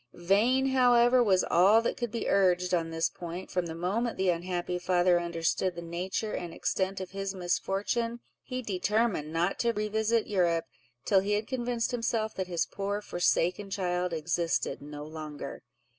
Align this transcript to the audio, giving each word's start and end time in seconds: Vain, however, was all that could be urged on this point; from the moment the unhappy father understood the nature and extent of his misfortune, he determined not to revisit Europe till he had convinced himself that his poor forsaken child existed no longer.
Vain, 0.15 0.69
however, 0.69 1.21
was 1.23 1.43
all 1.43 1.79
that 1.83 1.95
could 1.95 2.09
be 2.09 2.27
urged 2.27 2.73
on 2.73 2.89
this 2.89 3.07
point; 3.07 3.51
from 3.51 3.67
the 3.67 3.75
moment 3.75 4.17
the 4.17 4.31
unhappy 4.31 4.79
father 4.79 5.19
understood 5.19 5.75
the 5.75 5.81
nature 5.83 6.33
and 6.33 6.55
extent 6.55 6.99
of 6.99 7.11
his 7.11 7.35
misfortune, 7.35 8.19
he 8.41 8.63
determined 8.63 9.31
not 9.31 9.59
to 9.59 9.73
revisit 9.73 10.25
Europe 10.25 10.65
till 11.05 11.19
he 11.19 11.33
had 11.33 11.45
convinced 11.45 11.91
himself 11.91 12.33
that 12.33 12.47
his 12.47 12.65
poor 12.65 12.99
forsaken 12.99 13.69
child 13.69 14.11
existed 14.11 14.81
no 14.81 15.03
longer. 15.03 15.61